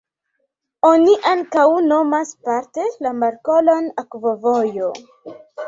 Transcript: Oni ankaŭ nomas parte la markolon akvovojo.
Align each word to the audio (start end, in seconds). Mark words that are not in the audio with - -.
Oni 0.87 1.13
ankaŭ 1.31 1.65
nomas 1.91 2.33
parte 2.49 2.87
la 3.07 3.13
markolon 3.21 3.93
akvovojo. 4.07 4.93